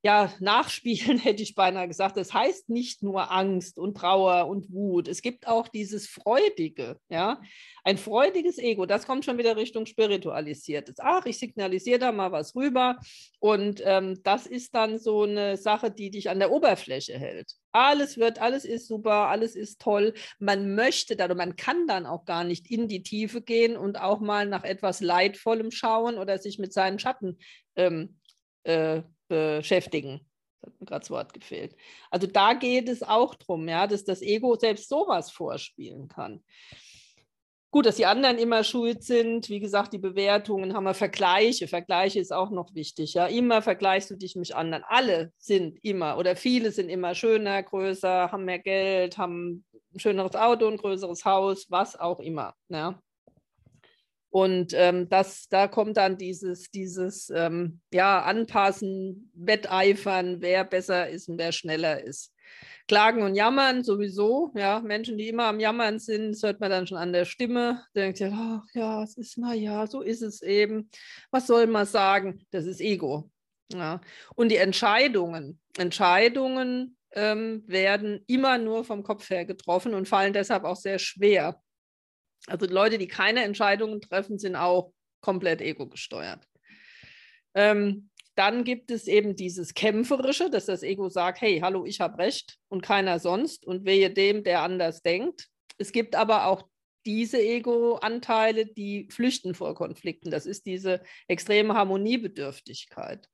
[0.05, 2.17] ja, nachspielen, hätte ich beinahe gesagt.
[2.17, 5.07] Das heißt nicht nur Angst und Trauer und Wut.
[5.07, 7.41] Es gibt auch dieses Freudige, ja.
[7.85, 10.97] Ein freudiges Ego, das kommt schon wieder Richtung Spiritualisiertes.
[10.99, 12.99] Ach, ich signalisiere da mal was rüber.
[13.39, 17.53] Und ähm, das ist dann so eine Sache, die dich an der Oberfläche hält.
[17.73, 20.15] Alles wird, alles ist super, alles ist toll.
[20.39, 24.01] Man möchte dann und man kann dann auch gar nicht in die Tiefe gehen und
[24.01, 27.39] auch mal nach etwas Leidvollem schauen oder sich mit seinen Schatten
[27.77, 28.19] ähm,
[28.65, 30.21] äh, beschäftigen.
[30.61, 31.77] Das hat mir gerade das Wort gefehlt.
[32.11, 36.45] Also da geht es auch darum, ja, dass das Ego selbst sowas vorspielen kann.
[37.73, 39.49] Gut, dass die anderen immer schuld sind.
[39.49, 41.69] Wie gesagt, die Bewertungen haben wir Vergleiche.
[41.69, 43.15] Vergleiche ist auch noch wichtig.
[43.15, 44.85] Ja, immer vergleichst du dich mit anderen.
[44.87, 49.65] Alle sind immer oder viele sind immer schöner, größer, haben mehr Geld, haben
[49.95, 52.55] ein schöneres Auto, ein größeres Haus, was auch immer.
[52.69, 53.01] Ja.
[54.33, 61.29] Und ähm, das, da kommt dann dieses, dieses ähm, ja, Anpassen, Wetteifern, wer besser ist
[61.29, 62.33] und wer schneller ist.
[62.89, 66.87] Klagen und Jammern sowieso, ja, Menschen, die immer am Jammern sind, das hört man dann
[66.87, 67.85] schon an der Stimme.
[67.95, 70.89] Denkt ihr, ach ja, es ist, naja, so ist es eben.
[71.31, 72.47] Was soll man sagen?
[72.53, 73.31] Das ist Ego.
[73.71, 74.01] Ja.
[74.35, 80.65] Und die Entscheidungen, Entscheidungen ähm, werden immer nur vom Kopf her getroffen und fallen deshalb
[80.65, 81.61] auch sehr schwer.
[82.47, 86.47] Also Leute, die keine Entscheidungen treffen, sind auch komplett ego-gesteuert.
[87.55, 92.19] Ähm, dann gibt es eben dieses Kämpferische, dass das Ego sagt, hey, hallo, ich habe
[92.19, 95.49] recht und keiner sonst und wehe dem, der anders denkt.
[95.79, 96.67] Es gibt aber auch
[97.05, 100.31] diese Ego-Anteile, die flüchten vor Konflikten.
[100.31, 103.29] Das ist diese extreme Harmoniebedürftigkeit.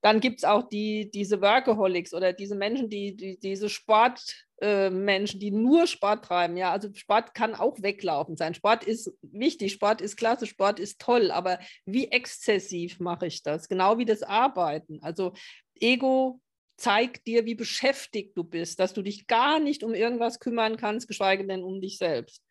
[0.00, 5.40] Dann gibt es auch die, diese Workaholics oder diese Menschen, die, die diese Sportmenschen, äh,
[5.40, 6.56] die nur Sport treiben.
[6.56, 8.54] Ja, also Sport kann auch weglaufen sein.
[8.54, 13.68] Sport ist wichtig, Sport ist klasse, Sport ist toll, aber wie exzessiv mache ich das?
[13.68, 15.00] Genau wie das Arbeiten.
[15.02, 15.32] Also
[15.74, 16.40] Ego
[16.76, 21.08] zeigt dir, wie beschäftigt du bist, dass du dich gar nicht um irgendwas kümmern kannst,
[21.08, 22.42] geschweige denn um dich selbst.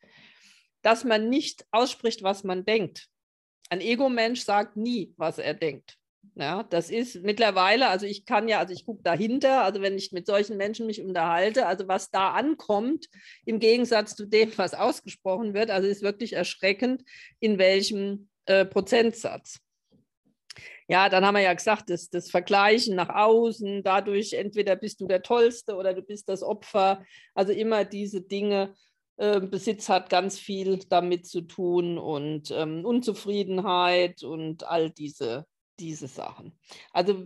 [0.81, 3.07] Dass man nicht ausspricht, was man denkt.
[3.69, 5.97] Ein Ego-Mensch sagt nie, was er denkt.
[6.35, 10.11] Ja, das ist mittlerweile, also ich kann ja, also ich gucke dahinter, also wenn ich
[10.11, 13.07] mit solchen Menschen mich unterhalte, also was da ankommt,
[13.45, 17.03] im Gegensatz zu dem, was ausgesprochen wird, also ist wirklich erschreckend,
[17.39, 19.59] in welchem äh, Prozentsatz.
[20.87, 25.07] Ja, dann haben wir ja gesagt, das, das Vergleichen nach außen, dadurch entweder bist du
[25.07, 27.03] der Tollste oder du bist das Opfer.
[27.35, 28.73] Also immer diese Dinge,
[29.17, 35.45] äh, Besitz hat ganz viel damit zu tun und ähm, Unzufriedenheit und all diese,
[35.79, 36.57] diese Sachen.
[36.91, 37.25] Also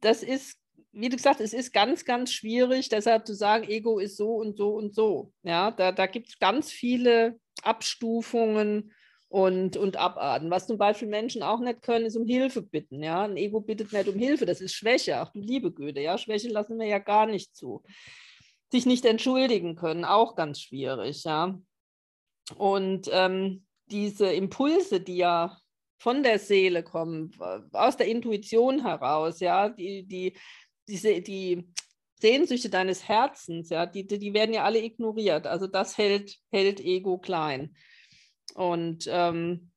[0.00, 0.58] das ist,
[0.92, 4.56] wie du gesagt, es ist ganz, ganz schwierig, deshalb zu sagen, Ego ist so und
[4.56, 5.32] so und so.
[5.42, 8.92] Ja, da, da gibt es ganz viele Abstufungen
[9.32, 10.50] und, und abarten.
[10.50, 13.02] Was zum Beispiel Menschen auch nicht können, ist um Hilfe bitten.
[13.02, 13.22] Ja?
[13.24, 15.16] Ein Ego bittet nicht um Hilfe, das ist Schwäche.
[15.16, 16.18] Ach du liebe Güte, ja?
[16.18, 17.82] Schwäche lassen wir ja gar nicht zu.
[18.70, 21.24] Sich nicht entschuldigen können, auch ganz schwierig.
[21.24, 21.58] Ja?
[22.58, 25.58] Und ähm, diese Impulse, die ja
[26.02, 27.30] von der Seele kommen,
[27.72, 30.36] aus der Intuition heraus, ja, die, die,
[30.88, 31.72] diese, die
[32.20, 35.46] Sehnsüchte deines Herzens, ja, die, die werden ja alle ignoriert.
[35.46, 37.76] Also das hält, hält Ego klein.
[38.54, 39.70] Und ähm,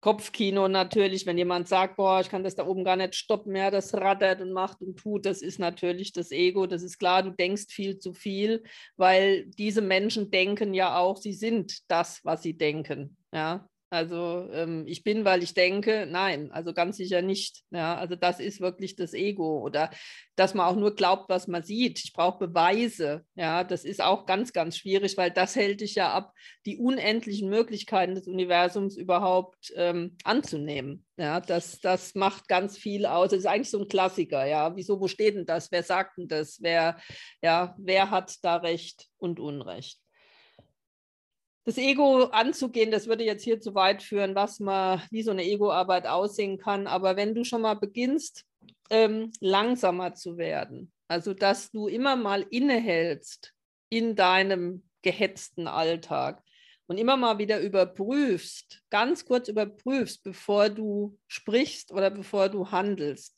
[0.00, 3.70] Kopfkino natürlich, wenn jemand sagt, boah, ich kann das da oben gar nicht stoppen, ja,
[3.70, 7.30] das rattert und macht und tut, das ist natürlich das Ego, das ist klar, du
[7.30, 8.62] denkst viel zu viel,
[8.98, 14.84] weil diese Menschen denken ja auch, sie sind das, was sie denken, ja, also ähm,
[14.86, 17.62] ich bin, weil ich denke, nein, also ganz sicher nicht.
[17.70, 19.90] Ja, also das ist wirklich das Ego oder
[20.36, 21.98] dass man auch nur glaubt, was man sieht.
[22.04, 23.24] Ich brauche Beweise.
[23.34, 26.34] Ja, das ist auch ganz, ganz schwierig, weil das hält dich ja ab,
[26.66, 31.06] die unendlichen Möglichkeiten des Universums überhaupt ähm, anzunehmen.
[31.16, 33.30] Ja, das, das macht ganz viel aus.
[33.30, 34.44] Das ist eigentlich so ein Klassiker.
[34.46, 35.72] Ja, wieso, wo steht denn das?
[35.72, 36.58] Wer sagt denn das?
[36.60, 36.98] Wer,
[37.42, 39.98] ja, wer hat da Recht und Unrecht?
[41.68, 45.44] Das Ego anzugehen, das würde jetzt hier zu weit führen, was man, wie so eine
[45.44, 46.86] Ego-Arbeit aussehen kann.
[46.86, 48.46] Aber wenn du schon mal beginnst,
[48.88, 53.52] ähm, langsamer zu werden, also dass du immer mal innehältst
[53.90, 56.42] in deinem gehetzten Alltag
[56.86, 63.36] und immer mal wieder überprüfst, ganz kurz überprüfst, bevor du sprichst oder bevor du handelst.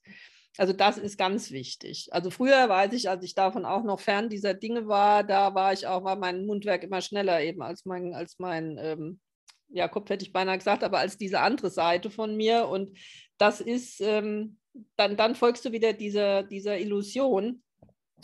[0.58, 2.08] Also das ist ganz wichtig.
[2.12, 5.72] Also früher weiß ich, als ich davon auch noch fern dieser Dinge war, da war
[5.72, 9.20] ich auch, war mein Mundwerk immer schneller eben als mein, als mein ähm,
[9.68, 12.66] ja, Kopf hätte ich beinahe gesagt, aber als diese andere Seite von mir.
[12.66, 12.98] Und
[13.38, 14.58] das ist, ähm,
[14.96, 17.62] dann, dann folgst du wieder dieser, dieser Illusion.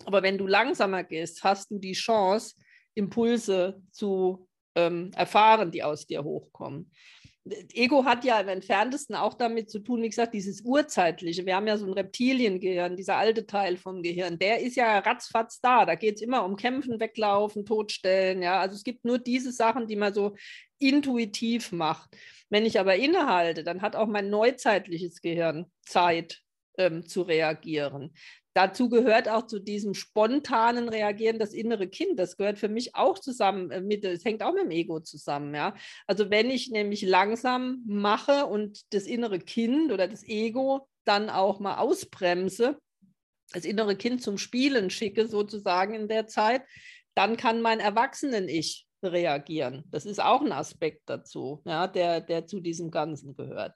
[0.05, 2.57] Aber wenn du langsamer gehst, hast du die Chance,
[2.95, 6.91] Impulse zu ähm, erfahren, die aus dir hochkommen.
[7.73, 11.47] Ego hat ja im entferntesten auch damit zu tun, wie gesagt, dieses urzeitliche.
[11.47, 15.61] Wir haben ja so ein Reptiliengehirn, dieser alte Teil vom Gehirn, der ist ja ratzfatz
[15.61, 15.85] da.
[15.87, 18.43] Da geht es immer um Kämpfen, Weglaufen, Totstellen.
[18.43, 20.35] Ja, also es gibt nur diese Sachen, die man so
[20.79, 22.11] intuitiv macht.
[22.49, 26.43] Wenn ich aber innehalte, dann hat auch mein neuzeitliches Gehirn Zeit
[26.79, 28.13] ähm, zu reagieren
[28.57, 32.19] dazu gehört auch zu diesem spontanen Reagieren das innere Kind.
[32.19, 35.55] Das gehört für mich auch zusammen äh, mit, es hängt auch mit dem Ego zusammen,
[35.55, 35.75] ja.
[36.07, 41.61] Also wenn ich nämlich langsam mache und das innere Kind oder das Ego dann auch
[41.61, 42.79] mal ausbremse,
[43.53, 46.63] das innere Kind zum Spielen schicke, sozusagen in der Zeit,
[47.15, 49.85] dann kann mein Erwachsenen-Ich reagieren.
[49.91, 53.75] Das ist auch ein Aspekt dazu, ja, der, der zu diesem Ganzen gehört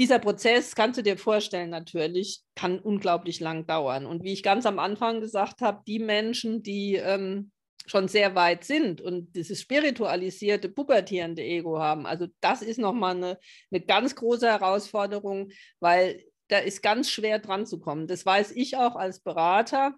[0.00, 4.06] dieser Prozess, kannst du dir vorstellen, natürlich, kann unglaublich lang dauern.
[4.06, 7.50] Und wie ich ganz am Anfang gesagt habe, die Menschen, die ähm,
[7.84, 13.38] schon sehr weit sind und dieses spiritualisierte, pubertierende Ego haben, also das ist nochmal eine,
[13.70, 18.06] eine ganz große Herausforderung, weil da ist ganz schwer dran zu kommen.
[18.06, 19.94] Das weiß ich auch als Berater,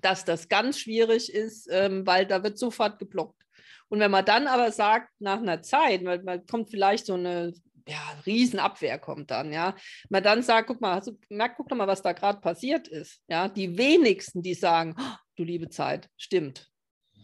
[0.00, 3.40] dass das ganz schwierig ist, ähm, weil da wird sofort geblockt.
[3.88, 7.52] Und wenn man dann aber sagt, nach einer Zeit, weil man kommt vielleicht so eine
[7.86, 9.74] ja, Riesenabwehr kommt dann, ja.
[10.08, 12.88] Man dann sagt, guck mal, hast du gemerkt, guck doch mal, was da gerade passiert
[12.88, 13.20] ist.
[13.28, 16.70] Ja, die wenigsten, die sagen, oh, du liebe Zeit, stimmt.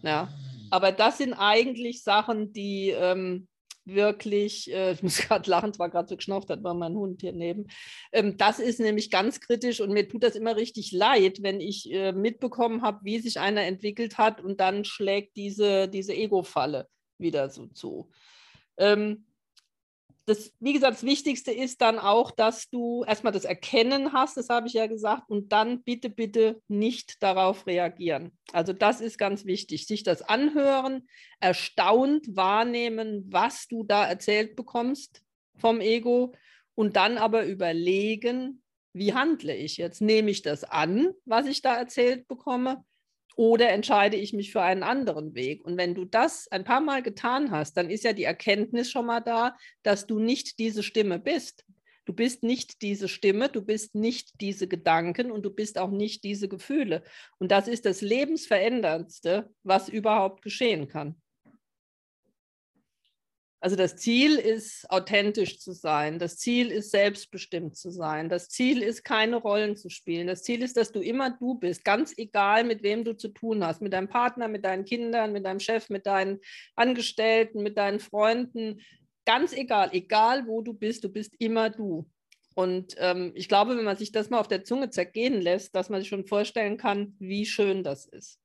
[0.02, 0.32] Ja.
[0.70, 3.48] Aber das sind eigentlich Sachen, die, ähm,
[3.84, 7.32] wirklich, äh, ich muss gerade lachen, zwar gerade so geschnauft hat, war mein Hund hier
[7.32, 7.66] neben.
[8.12, 11.90] Ähm, das ist nämlich ganz kritisch und mir tut das immer richtig leid, wenn ich
[11.90, 17.50] äh, mitbekommen habe, wie sich einer entwickelt hat und dann schlägt diese, diese Ego-Falle wieder
[17.50, 18.10] so zu.
[18.76, 19.26] Ähm,
[20.30, 24.48] das, wie gesagt, das Wichtigste ist dann auch, dass du erstmal das Erkennen hast, das
[24.48, 28.30] habe ich ja gesagt, und dann bitte, bitte nicht darauf reagieren.
[28.52, 31.08] Also das ist ganz wichtig, sich das anhören,
[31.40, 35.22] erstaunt wahrnehmen, was du da erzählt bekommst
[35.56, 36.32] vom Ego
[36.76, 38.62] und dann aber überlegen,
[38.92, 40.00] wie handle ich jetzt?
[40.00, 42.84] Nehme ich das an, was ich da erzählt bekomme?
[43.40, 45.64] Oder entscheide ich mich für einen anderen Weg?
[45.64, 49.06] Und wenn du das ein paar Mal getan hast, dann ist ja die Erkenntnis schon
[49.06, 51.64] mal da, dass du nicht diese Stimme bist.
[52.04, 56.22] Du bist nicht diese Stimme, du bist nicht diese Gedanken und du bist auch nicht
[56.22, 57.02] diese Gefühle.
[57.38, 61.14] Und das ist das Lebensveränderndste, was überhaupt geschehen kann.
[63.62, 66.18] Also das Ziel ist, authentisch zu sein.
[66.18, 68.30] Das Ziel ist, selbstbestimmt zu sein.
[68.30, 70.26] Das Ziel ist, keine Rollen zu spielen.
[70.26, 73.62] Das Ziel ist, dass du immer du bist, ganz egal, mit wem du zu tun
[73.62, 73.82] hast.
[73.82, 76.40] Mit deinem Partner, mit deinen Kindern, mit deinem Chef, mit deinen
[76.74, 78.80] Angestellten, mit deinen Freunden.
[79.26, 82.08] Ganz egal, egal wo du bist, du bist immer du.
[82.54, 85.90] Und ähm, ich glaube, wenn man sich das mal auf der Zunge zergehen lässt, dass
[85.90, 88.39] man sich schon vorstellen kann, wie schön das ist.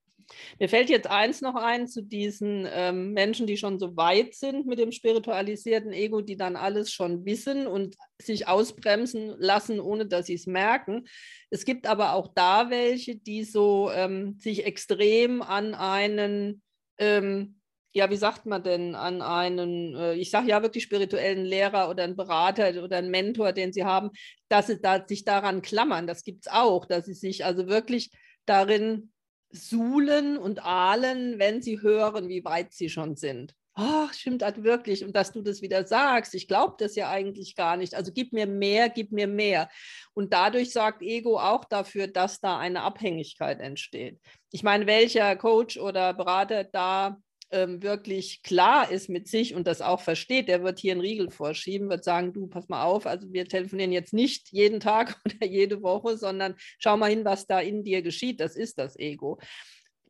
[0.59, 4.65] Mir fällt jetzt eins noch ein zu diesen ähm, Menschen, die schon so weit sind
[4.65, 10.27] mit dem spiritualisierten Ego, die dann alles schon wissen und sich ausbremsen lassen, ohne dass
[10.27, 11.07] sie es merken.
[11.49, 16.61] Es gibt aber auch da welche, die so ähm, sich extrem an einen
[16.97, 17.59] ähm,
[17.95, 22.03] ja, wie sagt man denn, an einen, äh, ich sage ja wirklich spirituellen Lehrer oder
[22.03, 24.09] einen Berater oder einen Mentor, den sie haben,
[24.49, 26.05] dass sie da, sich daran klammern.
[26.05, 28.11] Das gibt es auch, dass sie sich also wirklich
[28.45, 29.13] darin
[29.55, 33.55] suhlen und ahlen, wenn sie hören, wie weit sie schon sind.
[33.77, 35.03] Ach, stimmt das wirklich?
[35.03, 37.93] Und dass du das wieder sagst, ich glaube das ja eigentlich gar nicht.
[37.93, 39.69] Also gib mir mehr, gib mir mehr.
[40.13, 44.21] Und dadurch sorgt Ego auch dafür, dass da eine Abhängigkeit entsteht.
[44.51, 47.17] Ich meine, welcher Coach oder Berater da
[47.51, 51.29] ähm, wirklich klar ist mit sich und das auch versteht, der wird hier einen Riegel
[51.29, 55.45] vorschieben, wird sagen, du, pass mal auf, also wir telefonieren jetzt nicht jeden Tag oder
[55.45, 58.39] jede Woche, sondern schau mal hin, was da in dir geschieht.
[58.39, 59.39] Das ist das Ego.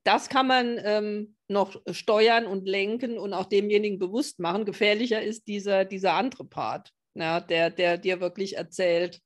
[0.03, 4.65] Das kann man ähm, noch steuern und lenken und auch demjenigen bewusst machen.
[4.65, 9.19] Gefährlicher ist dieser, dieser andere Part, ja, der, der dir wirklich erzählt,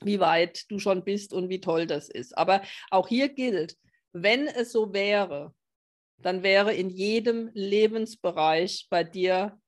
[0.00, 2.36] wie weit du schon bist und wie toll das ist.
[2.38, 3.76] Aber auch hier gilt,
[4.12, 5.54] wenn es so wäre,
[6.22, 9.58] dann wäre in jedem Lebensbereich bei dir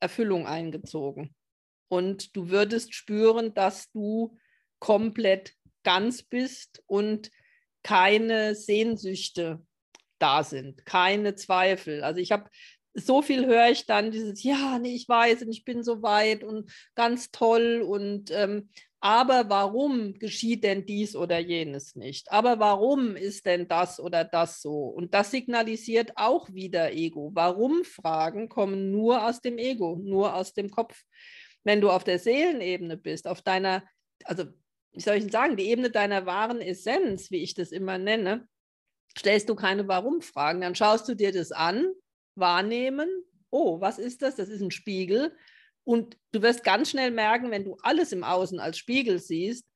[0.00, 1.34] Erfüllung eingezogen.
[1.88, 4.36] Und du würdest spüren, dass du
[4.78, 7.30] komplett ganz bist und
[7.82, 9.64] keine Sehnsüchte
[10.18, 12.02] da sind, keine Zweifel.
[12.02, 12.48] Also ich habe
[12.94, 16.44] so viel höre ich dann dieses, ja, nee, ich weiß und ich bin so weit
[16.44, 18.68] und ganz toll und ähm,
[19.04, 22.30] aber warum geschieht denn dies oder jenes nicht?
[22.30, 24.84] Aber warum ist denn das oder das so?
[24.84, 27.32] Und das signalisiert auch wieder Ego.
[27.34, 31.02] Warum-Fragen kommen nur aus dem Ego, nur aus dem Kopf.
[31.64, 33.82] Wenn du auf der Seelenebene bist, auf deiner,
[34.22, 34.44] also
[34.92, 38.46] wie soll ich sagen, die Ebene deiner wahren Essenz, wie ich das immer nenne,
[39.18, 40.60] stellst du keine Warum-Fragen.
[40.60, 41.90] Dann schaust du dir das an,
[42.34, 43.08] wahrnehmen,
[43.50, 44.36] oh, was ist das?
[44.36, 45.36] Das ist ein Spiegel.
[45.84, 49.66] Und du wirst ganz schnell merken, wenn du alles im Außen als Spiegel siehst,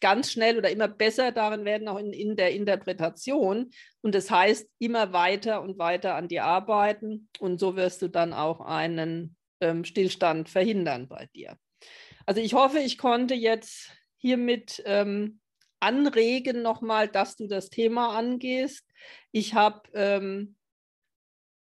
[0.00, 3.70] ganz schnell oder immer besser darin werden, auch in, in der Interpretation.
[4.02, 7.28] Und das heißt, immer weiter und weiter an dir arbeiten.
[7.38, 11.56] Und so wirst du dann auch einen ähm, Stillstand verhindern bei dir.
[12.26, 15.40] Also ich hoffe, ich konnte jetzt hiermit ähm,
[15.80, 18.84] anregen nochmal, dass du das Thema angehst.
[19.32, 20.56] Ich habe ähm,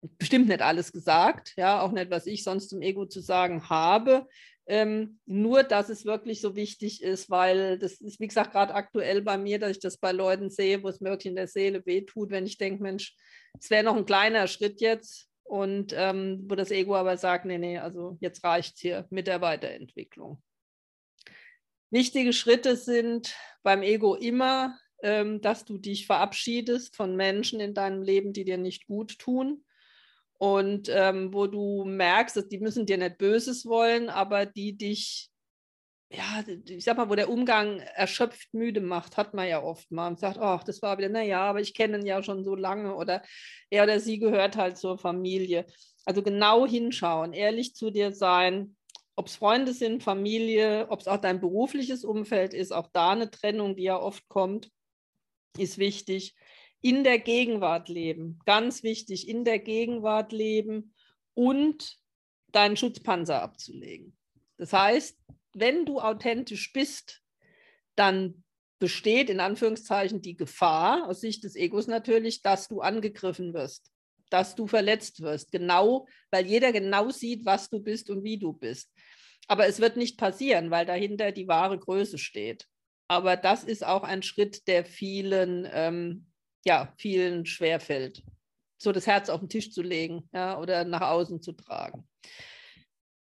[0.02, 4.26] bestimmt nicht alles gesagt, ja, auch nicht, was ich sonst zum Ego zu sagen habe.
[4.66, 9.22] Ähm, nur, dass es wirklich so wichtig ist, weil das ist, wie gesagt, gerade aktuell
[9.22, 11.84] bei mir, dass ich das bei Leuten sehe, wo es mir wirklich in der Seele
[11.84, 13.16] wehtut, wenn ich denke, Mensch,
[13.58, 17.58] es wäre noch ein kleiner Schritt jetzt und ähm, wo das Ego aber sagt, nee,
[17.58, 20.40] nee, also jetzt reicht hier mit der Weiterentwicklung.
[21.90, 23.34] Wichtige Schritte sind
[23.64, 28.58] beim Ego immer, ähm, dass du dich verabschiedest von Menschen in deinem Leben, die dir
[28.58, 29.64] nicht gut tun
[30.42, 35.30] und ähm, wo du merkst, dass die müssen dir nicht Böses wollen, aber die dich,
[36.12, 40.08] ja, ich sag mal, wo der Umgang erschöpft müde macht, hat man ja oft mal
[40.08, 42.96] und sagt, ach, das war wieder, naja, aber ich kenne ihn ja schon so lange
[42.96, 43.22] oder
[43.70, 45.64] er oder sie gehört halt zur Familie.
[46.06, 48.76] Also genau hinschauen, ehrlich zu dir sein,
[49.14, 53.30] ob es Freunde sind, Familie, ob es auch dein berufliches Umfeld ist, auch da eine
[53.30, 54.72] Trennung, die ja oft kommt,
[55.56, 56.34] ist wichtig
[56.82, 58.40] in der Gegenwart leben.
[58.44, 60.94] Ganz wichtig, in der Gegenwart leben
[61.34, 61.96] und
[62.50, 64.16] deinen Schutzpanzer abzulegen.
[64.58, 65.18] Das heißt,
[65.54, 67.22] wenn du authentisch bist,
[67.94, 68.44] dann
[68.78, 73.92] besteht in Anführungszeichen die Gefahr, aus Sicht des Egos natürlich, dass du angegriffen wirst,
[74.28, 78.52] dass du verletzt wirst, genau, weil jeder genau sieht, was du bist und wie du
[78.52, 78.90] bist.
[79.46, 82.66] Aber es wird nicht passieren, weil dahinter die wahre Größe steht.
[83.08, 86.31] Aber das ist auch ein Schritt, der vielen, ähm,
[86.64, 88.22] ja, vielen schwerfällt,
[88.78, 92.08] so das Herz auf den Tisch zu legen ja, oder nach außen zu tragen.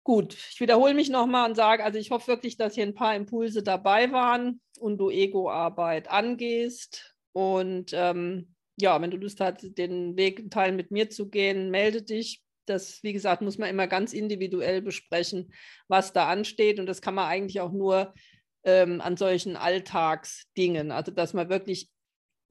[0.05, 3.17] Gut, ich wiederhole mich nochmal und sage, also ich hoffe wirklich, dass hier ein paar
[3.17, 7.17] Impulse dabei waren und du Ego-Arbeit angehst.
[7.33, 12.03] Und ähm, ja, wenn du Lust hast, den Weg Teil mit mir zu gehen, melde
[12.03, 12.43] dich.
[12.67, 15.53] Das, wie gesagt, muss man immer ganz individuell besprechen,
[15.89, 16.79] was da ansteht.
[16.79, 18.15] Und das kann man eigentlich auch nur
[18.63, 20.93] ähm, an solchen Alltagsdingen.
[20.93, 21.91] Also, dass man wirklich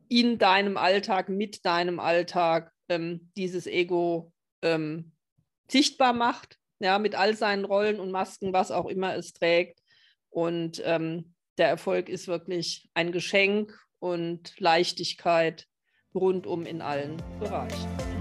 [0.09, 4.31] in deinem Alltag, mit deinem Alltag ähm, dieses Ego
[4.61, 5.11] ähm,
[5.67, 9.79] sichtbar macht ja, mit all seinen Rollen und Masken, was auch immer es trägt.
[10.29, 15.67] Und ähm, der Erfolg ist wirklich ein Geschenk und Leichtigkeit
[16.13, 18.14] rundum in allen Bereichen.